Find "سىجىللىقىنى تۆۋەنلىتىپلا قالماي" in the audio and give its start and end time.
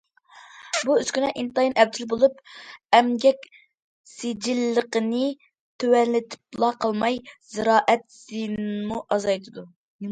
4.15-7.25